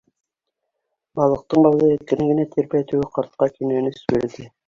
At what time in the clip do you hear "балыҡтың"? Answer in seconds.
1.19-1.67